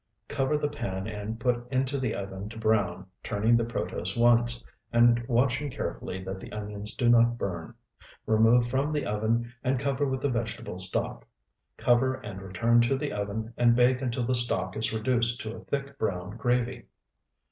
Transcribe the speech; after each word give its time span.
Cover 0.27 0.57
the 0.57 0.67
pan 0.67 1.05
and 1.05 1.39
put 1.39 1.71
into 1.71 1.99
the 1.99 2.15
oven 2.15 2.49
to 2.49 2.57
brown, 2.57 3.05
turning 3.21 3.55
the 3.55 3.63
protose 3.63 4.17
once, 4.17 4.63
and 4.91 5.23
watching 5.27 5.69
carefully 5.69 6.23
that 6.23 6.39
the 6.39 6.51
onions 6.51 6.95
do 6.95 7.07
not 7.07 7.37
burn. 7.37 7.75
Remove 8.25 8.67
from 8.67 8.89
the 8.89 9.05
oven 9.05 9.53
and 9.63 9.77
cover 9.77 10.07
with 10.07 10.21
the 10.21 10.29
vegetable 10.29 10.79
stock. 10.79 11.27
Cover 11.77 12.15
and 12.15 12.41
return 12.41 12.81
to 12.81 12.97
the 12.97 13.13
oven, 13.13 13.53
and 13.57 13.75
bake 13.75 14.01
until 14.01 14.25
the 14.25 14.33
stock 14.33 14.75
is 14.75 14.91
reduced 14.91 15.39
to 15.41 15.53
a 15.55 15.63
thick, 15.65 15.99
brown 15.99 16.35
gravy. 16.35 16.85